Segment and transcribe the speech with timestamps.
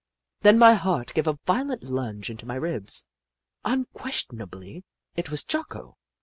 [0.39, 3.05] Then my heart gave a violent lunge into my ribs.
[3.63, 4.83] Unquestionably,
[5.15, 5.95] it was Jocko